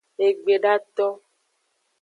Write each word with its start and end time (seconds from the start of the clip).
Egbedato. 0.27 1.07